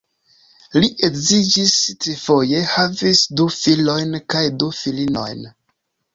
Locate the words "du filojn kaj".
3.41-4.43